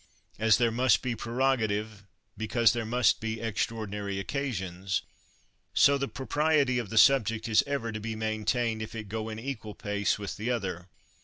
[0.39, 2.05] As there must be prerogative
[2.35, 5.03] because there must be extraordinary occasions,
[5.75, 9.29] so the propriety of the subject is ever to be main tained if it go
[9.29, 10.87] in equal pace with the other.